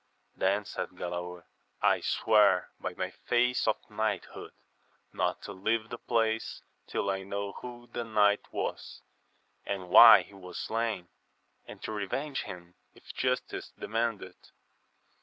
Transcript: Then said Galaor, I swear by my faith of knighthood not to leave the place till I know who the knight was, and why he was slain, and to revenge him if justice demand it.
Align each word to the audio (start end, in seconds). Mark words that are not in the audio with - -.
Then 0.35 0.65
said 0.65 0.89
Galaor, 0.89 1.43
I 1.79 1.99
swear 2.01 2.71
by 2.79 2.95
my 2.95 3.11
faith 3.11 3.67
of 3.67 3.75
knighthood 3.87 4.49
not 5.13 5.43
to 5.43 5.51
leave 5.53 5.89
the 5.89 5.99
place 5.99 6.63
till 6.87 7.11
I 7.11 7.21
know 7.21 7.51
who 7.61 7.85
the 7.85 8.03
knight 8.03 8.51
was, 8.51 9.03
and 9.63 9.89
why 9.91 10.23
he 10.23 10.33
was 10.33 10.57
slain, 10.57 11.09
and 11.67 11.83
to 11.83 11.91
revenge 11.91 12.41
him 12.45 12.73
if 12.95 13.13
justice 13.13 13.73
demand 13.77 14.23
it. 14.23 14.49